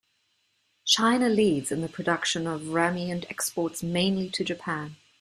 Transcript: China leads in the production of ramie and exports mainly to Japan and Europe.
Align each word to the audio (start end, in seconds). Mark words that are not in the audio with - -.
China 0.83 1.29
leads 1.29 1.71
in 1.71 1.81
the 1.81 1.87
production 1.87 2.47
of 2.47 2.69
ramie 2.69 3.11
and 3.11 3.23
exports 3.29 3.83
mainly 3.83 4.31
to 4.31 4.43
Japan 4.43 4.75
and 4.83 4.89
Europe. 4.95 5.03